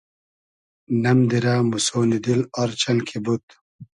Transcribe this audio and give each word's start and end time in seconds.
نئم 1.01 1.19
دیرۂ 1.29 1.55
موسۉنی 1.69 2.19
دیل 2.23 2.41
آر 2.61 2.69
چئن 2.81 2.97
کی 3.07 3.17
بود 3.23 3.45